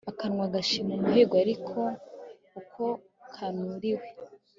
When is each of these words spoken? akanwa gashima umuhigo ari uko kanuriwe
akanwa 0.11 0.45
gashima 0.53 0.91
umuhigo 0.95 1.33
ari 1.43 1.53
uko 2.59 2.83
kanuriwe 3.33 4.07